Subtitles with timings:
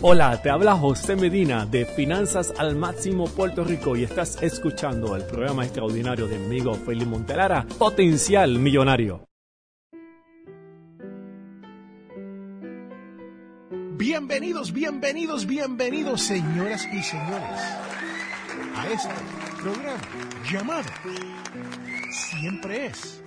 [0.00, 5.24] Hola, te habla José Medina de Finanzas al Máximo Puerto Rico y estás escuchando el
[5.24, 9.24] programa extraordinario de mi amigo Felipe Montelara, Potencial Millonario.
[13.96, 17.60] Bienvenidos, bienvenidos, bienvenidos, señoras y señores,
[18.76, 19.14] a este
[19.60, 20.00] programa
[20.48, 20.88] llamado
[22.12, 23.20] Siempre es.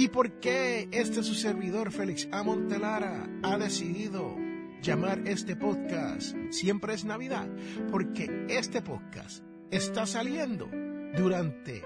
[0.00, 2.42] ¿Y por qué este su servidor, Félix A.
[2.42, 4.34] Montelara, ha decidido
[4.80, 7.46] llamar este podcast Siempre es Navidad?
[7.90, 10.70] Porque este podcast está saliendo
[11.14, 11.82] durante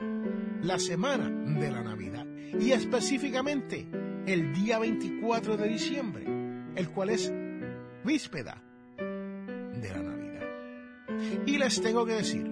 [0.63, 2.25] la semana de la Navidad
[2.57, 3.89] y específicamente
[4.27, 6.25] el día 24 de diciembre,
[6.77, 7.33] el cual es
[8.05, 8.63] víspera
[8.97, 11.43] de la Navidad.
[11.47, 12.49] Y les tengo que decir,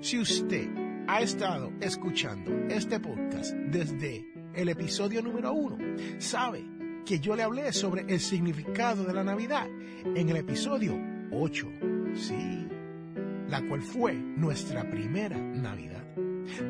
[0.00, 0.68] si usted
[1.06, 5.78] ha estado escuchando este podcast desde el episodio número uno,
[6.18, 6.64] sabe
[7.04, 9.68] que yo le hablé sobre el significado de la Navidad
[10.04, 10.98] en el episodio
[11.32, 11.68] 8.
[12.14, 12.66] Sí,
[13.48, 16.04] la cual fue nuestra primera Navidad.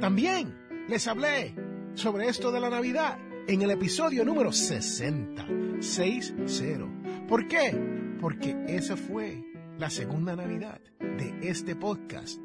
[0.00, 0.54] También
[0.88, 1.54] les hablé
[1.94, 5.46] sobre esto de la Navidad en el episodio número 60.
[5.80, 7.26] 6-0.
[7.26, 7.72] ¿Por qué?
[8.20, 9.42] Porque esa fue
[9.78, 12.38] la segunda Navidad de este podcast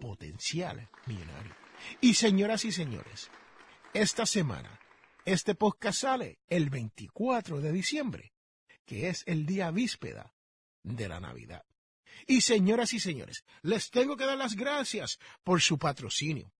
[0.00, 1.54] Potencial Millonario.
[2.00, 3.30] Y señoras y señores,
[3.94, 4.79] esta semana
[5.24, 8.32] este podcast sale el 24 de diciembre,
[8.84, 10.34] que es el día víspera
[10.82, 11.64] de la Navidad.
[12.26, 16.52] Y señoras y señores, les tengo que dar las gracias por su patrocinio.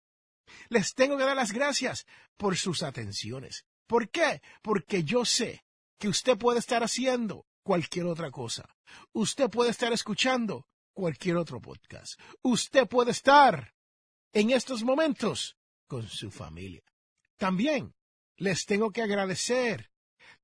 [0.68, 2.06] Les tengo que dar las gracias
[2.36, 3.64] por sus atenciones.
[3.86, 4.42] ¿Por qué?
[4.62, 5.64] Porque yo sé
[5.98, 8.68] que usted puede estar haciendo cualquier otra cosa.
[9.12, 12.18] Usted puede estar escuchando cualquier otro podcast.
[12.42, 13.74] Usted puede estar
[14.32, 15.56] en estos momentos
[15.86, 16.82] con su familia.
[17.36, 17.94] También
[18.40, 19.90] les tengo que agradecer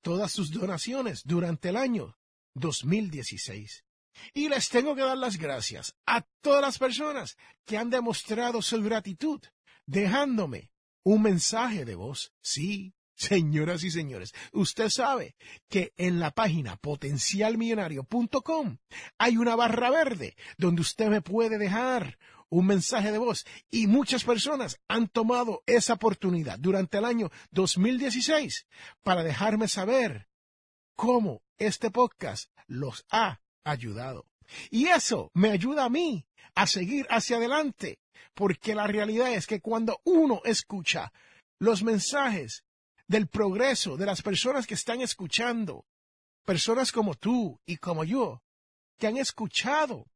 [0.03, 2.17] todas sus donaciones durante el año
[2.55, 3.85] 2016.
[4.33, 8.83] Y les tengo que dar las gracias a todas las personas que han demostrado su
[8.83, 9.41] gratitud
[9.87, 10.71] dejándome
[11.03, 12.33] un mensaje de voz.
[12.43, 15.37] Sí, señoras y señores, usted sabe
[15.69, 18.79] que en la página potencialmillonario.com
[19.19, 22.19] hay una barra verde donde usted me puede dejar
[22.49, 28.67] un mensaje de voz y muchas personas han tomado esa oportunidad durante el año 2016
[29.03, 30.29] para dejarme saber
[30.95, 34.27] cómo este podcast los ha ayudado.
[34.71, 37.99] Y eso me ayuda a mí a seguir hacia adelante,
[38.35, 41.13] porque la realidad es que cuando uno escucha
[41.59, 42.65] los mensajes
[43.09, 45.85] del progreso de las personas que están escuchando,
[46.45, 48.43] personas como tú y como yo,
[48.99, 50.07] que han escuchado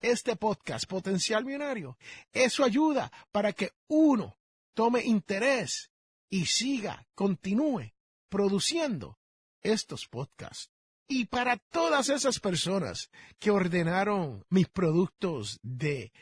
[0.00, 1.98] este podcast Potencial Millonario,
[2.32, 4.38] eso ayuda para que uno
[4.74, 5.90] tome interés
[6.30, 7.92] y siga, continúe
[8.28, 9.18] produciendo
[9.62, 10.70] estos podcasts.
[11.08, 16.12] Y para todas esas personas que ordenaron mis productos de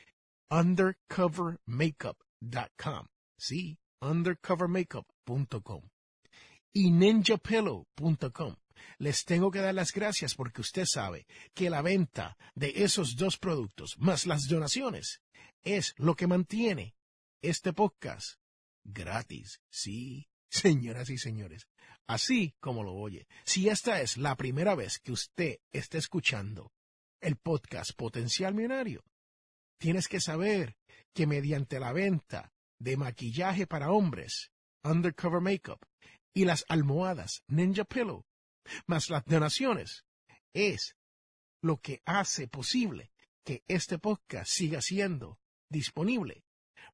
[0.50, 3.06] undercovermakeup.com,
[3.38, 5.88] sí, undercovermakeup.com
[6.74, 8.56] y ninjapillow.com
[8.98, 13.38] les tengo que dar las gracias porque usted sabe que la venta de esos dos
[13.38, 15.20] productos más las donaciones
[15.62, 16.94] es lo que mantiene
[17.42, 18.38] este podcast
[18.84, 19.60] gratis.
[19.70, 21.66] Sí, señoras y señores,
[22.06, 23.26] así como lo oye.
[23.44, 26.72] Si esta es la primera vez que usted está escuchando
[27.20, 29.02] el podcast Potencial Millonario,
[29.78, 30.76] tienes que saber
[31.14, 34.50] que mediante la venta de maquillaje para hombres,
[34.82, 35.80] undercover makeup,
[36.34, 38.24] y las almohadas Ninja Pillow,
[38.86, 40.04] más las donaciones,
[40.52, 40.96] es
[41.60, 43.10] lo que hace posible
[43.44, 45.38] que este podcast siga siendo
[45.68, 46.44] disponible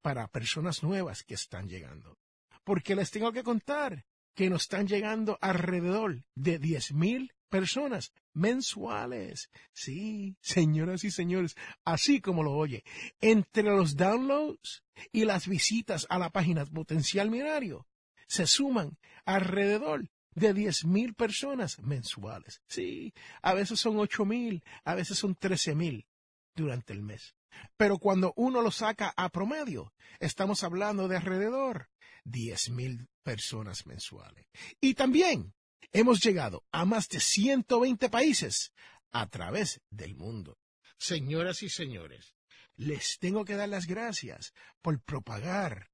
[0.02, 2.18] para personas nuevas que están llegando.
[2.64, 9.50] Porque les tengo que contar que nos están llegando alrededor de diez mil personas mensuales.
[9.72, 12.84] Sí, señoras y señores, así como lo oye.
[13.20, 17.86] Entre los downloads y las visitas a la página Potencial Millonario
[18.26, 22.62] se suman alrededor de mil personas mensuales.
[22.68, 23.12] Sí,
[23.42, 26.06] a veces son ocho mil, a veces son trece mil
[26.54, 27.34] durante el mes.
[27.76, 31.88] Pero cuando uno lo saca a promedio, estamos hablando de alrededor
[32.24, 34.46] diez mil personas mensuales.
[34.80, 35.54] Y también
[35.92, 38.72] hemos llegado a más de 120 países
[39.10, 40.58] a través del mundo.
[40.98, 42.34] Señoras y señores,
[42.76, 44.52] les tengo que dar las gracias
[44.82, 45.89] por propagar,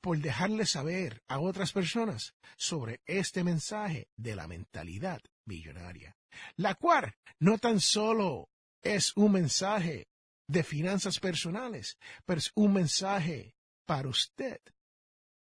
[0.00, 6.16] por dejarles saber a otras personas sobre este mensaje de la mentalidad millonaria,
[6.56, 8.48] la cual no tan solo
[8.82, 10.08] es un mensaje
[10.48, 13.54] de finanzas personales, pero es un mensaje
[13.86, 14.60] para usted,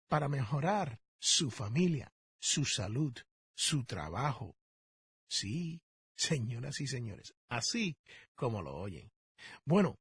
[0.08, 3.14] para mejorar su familia, su salud,
[3.56, 4.56] su trabajo.
[5.28, 5.82] Sí,
[6.16, 7.98] señoras y señores, así
[8.36, 9.12] como lo oyen.
[9.66, 9.98] Bueno,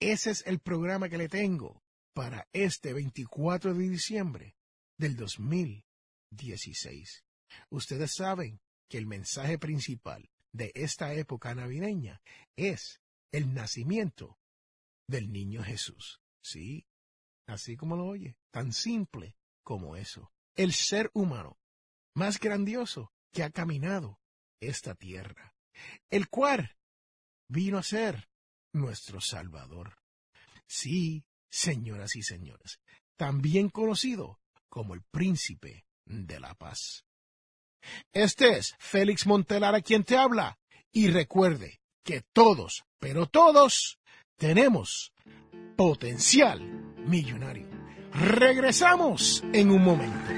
[0.00, 1.82] ese es el programa que le tengo
[2.18, 4.56] para este 24 de diciembre
[4.96, 7.24] del 2016.
[7.70, 12.20] Ustedes saben que el mensaje principal de esta época navideña
[12.56, 13.00] es
[13.30, 14.36] el nacimiento
[15.06, 16.20] del niño Jesús.
[16.42, 16.88] Sí,
[17.46, 20.32] así como lo oye, tan simple como eso.
[20.56, 21.60] El ser humano
[22.16, 24.18] más grandioso que ha caminado
[24.58, 25.54] esta tierra,
[26.10, 26.76] el cual
[27.48, 28.28] vino a ser
[28.72, 30.02] nuestro Salvador.
[30.66, 32.80] Sí, señoras y señores,
[33.16, 37.04] también conocido como el príncipe de la paz.
[38.12, 40.58] Este es Félix Montelara quien te habla
[40.92, 43.98] y recuerde que todos, pero todos,
[44.36, 45.12] tenemos
[45.76, 46.60] potencial
[47.06, 47.68] millonario.
[48.12, 50.32] Regresamos en un momento.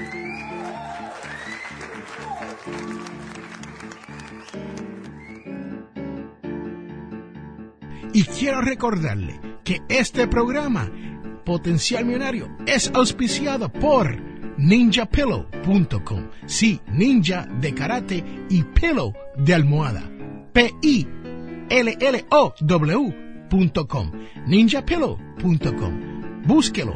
[8.13, 9.50] Y quiero recordarle
[9.89, 10.89] este programa,
[11.45, 14.19] Potencial Millonario, es auspiciado por
[14.57, 16.29] ninjapillow.com.
[16.45, 20.03] Sí, ninja de karate y pillow de almohada.
[20.53, 21.31] P-I-L-L-O-W.com.
[24.47, 26.43] ninjapillow.com.
[26.45, 26.95] Búsquelo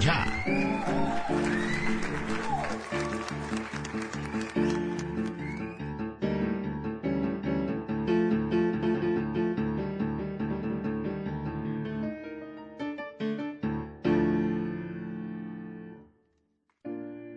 [0.00, 0.26] ya.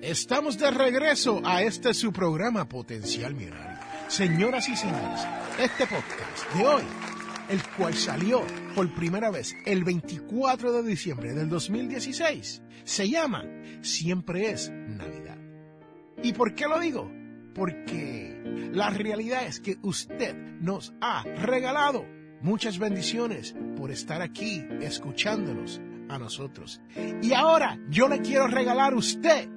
[0.04, 3.80] Estamos de regreso a este su programa Potencial Millonario.
[4.10, 5.22] Señoras y señores,
[5.58, 6.84] este podcast de hoy,
[7.48, 8.42] el cual salió
[8.76, 13.46] por primera vez el 24 de diciembre del 2016, se llama
[13.82, 15.38] Siempre es Navidad.
[16.22, 17.10] ¿Y por qué lo digo?
[17.56, 22.06] Porque la realidad es que usted nos ha regalado
[22.42, 26.82] muchas bendiciones por estar aquí escuchándonos a nosotros.
[27.22, 29.48] Y ahora yo le quiero regalar a usted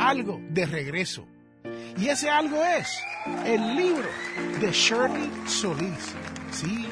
[0.00, 1.26] algo de regreso.
[1.98, 3.02] Y ese algo es
[3.44, 4.08] el libro
[4.60, 6.14] de Shirley Solís.
[6.50, 6.86] Sí,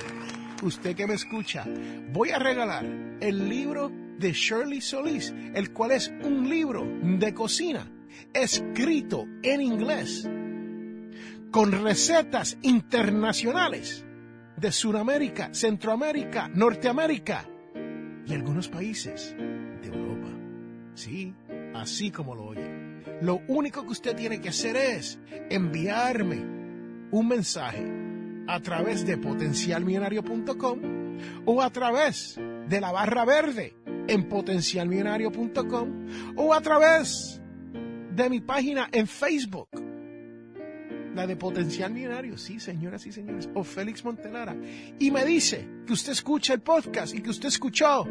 [0.62, 1.64] usted que me escucha,
[2.12, 2.84] voy a regalar
[3.20, 7.90] el libro de Shirley Solís, el cual es un libro de cocina
[8.34, 10.28] escrito en inglés
[11.50, 14.04] con recetas internacionales
[14.56, 17.48] de Sudamérica, Centroamérica, Norteamérica
[18.26, 19.34] y algunos países
[19.80, 20.28] de Europa.
[20.94, 21.32] Sí,
[21.74, 22.77] así como lo oye.
[23.20, 25.18] Lo único que usted tiene que hacer es
[25.50, 26.36] enviarme
[27.10, 27.84] un mensaje
[28.46, 30.78] a través de potencialmillonario.com
[31.44, 33.74] o a través de la barra verde
[34.06, 36.06] en potencialmillonario.com
[36.36, 37.40] o a través
[38.14, 39.68] de mi página en Facebook,
[41.14, 44.56] la de Potencial Millonario, sí, señoras y señores, o Félix Montelara,
[44.98, 48.04] y me dice que usted escucha el podcast y que usted escuchó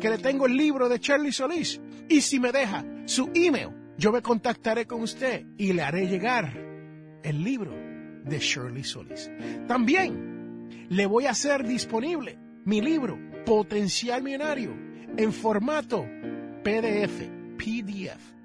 [0.00, 4.12] que le tengo el libro de Charlie Solís, y si me deja su email, yo
[4.12, 6.52] me contactaré con usted y le haré llegar
[7.22, 7.72] el libro
[8.24, 9.30] de Shirley Solís.
[9.66, 14.72] También le voy a hacer disponible mi libro Potencial Millonario
[15.16, 16.06] en formato
[16.62, 18.36] PDF, PDF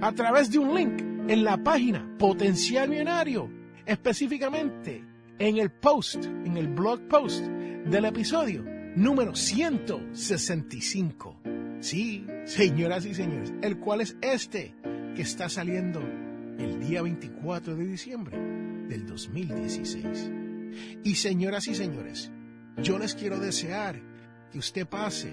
[0.00, 3.50] a través de un link en la página Potencial Millonario,
[3.84, 5.04] específicamente
[5.38, 8.64] en el post, en el blog post del episodio
[8.96, 11.36] número 165.
[11.80, 14.74] Sí, señoras y señores, el cual es este
[15.18, 16.00] que está saliendo
[16.60, 18.38] el día 24 de diciembre
[18.86, 20.30] del 2016.
[21.02, 22.30] Y señoras y señores,
[22.80, 24.00] yo les quiero desear
[24.52, 25.32] que usted pase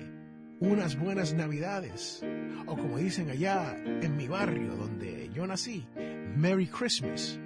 [0.59, 2.25] unas buenas navidades,
[2.65, 5.85] o como dicen allá en mi barrio donde yo nací,
[6.35, 7.39] Merry Christmas.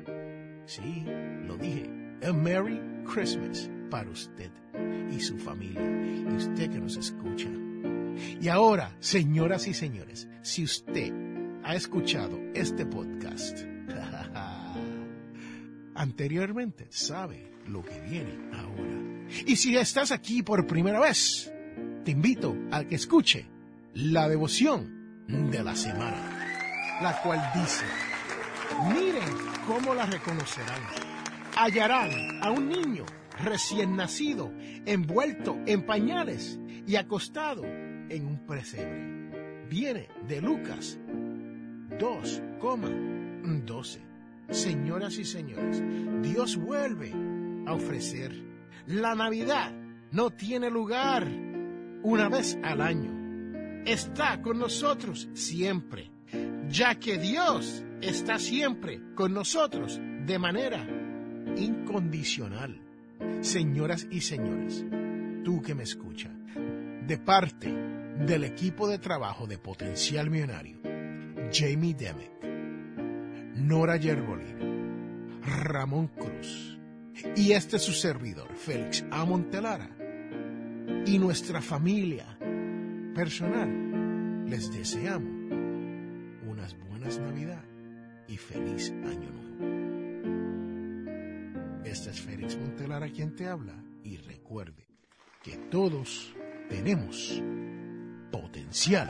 [0.65, 1.03] Sí,
[1.45, 1.89] lo dije,
[2.25, 4.49] a Merry Christmas para usted
[5.11, 7.49] y su familia, y usted que nos escucha.
[8.39, 11.28] Y ahora, señoras y señores, si usted
[11.69, 13.59] ha escuchado este podcast
[15.93, 19.27] anteriormente, sabe lo que viene ahora.
[19.45, 21.53] Y si estás aquí por primera vez,
[22.03, 23.45] te invito a que escuche
[23.93, 27.85] la devoción de la semana, la cual dice,
[28.91, 29.29] miren
[29.67, 30.81] cómo la reconocerán.
[31.55, 33.05] Hallarán a un niño
[33.43, 34.51] recién nacido,
[34.87, 39.67] envuelto en pañales y acostado en un presebre.
[39.69, 40.97] Viene de Lucas
[41.99, 43.99] 2,12.
[44.49, 45.83] Señoras y señores,
[46.23, 47.13] Dios vuelve
[47.67, 48.33] a ofrecer.
[48.87, 49.71] La Navidad
[50.11, 51.27] no tiene lugar
[52.01, 53.83] una vez al año.
[53.85, 56.09] Está con nosotros siempre,
[56.67, 60.87] ya que Dios está siempre con nosotros de manera
[61.57, 62.81] incondicional.
[63.41, 64.85] Señoras y señores,
[65.43, 66.31] tú que me escuchas,
[67.05, 67.69] de parte
[68.25, 70.78] del equipo de trabajo de Potencial Millonario,
[71.51, 72.31] Jamie Demick,
[73.55, 76.77] Nora Yerbolín, Ramón Cruz
[77.35, 79.25] y este es su servidor, Félix A.
[79.25, 79.89] Montelara,
[81.05, 82.37] y nuestra familia
[83.15, 85.51] personal, les deseamos
[86.47, 87.63] unas buenas Navidad
[88.27, 89.49] y feliz Año Nuevo.
[91.83, 94.87] Este es Félix Montelara quien te habla y recuerde
[95.43, 96.33] que todos
[96.69, 97.41] tenemos
[98.31, 99.09] potencial.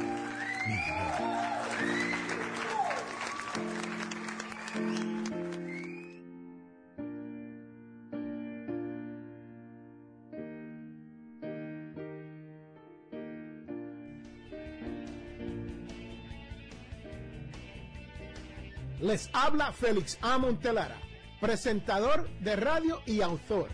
[19.01, 20.37] Les habla Félix A.
[20.37, 20.97] Montelara,
[21.39, 23.69] presentador de radio y autor.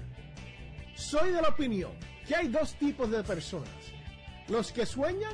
[0.95, 1.91] Soy de la opinión
[2.27, 3.69] que hay dos tipos de personas,
[4.47, 5.33] los que sueñan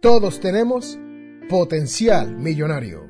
[0.00, 0.98] todos tenemos
[1.50, 3.09] potencial millonario.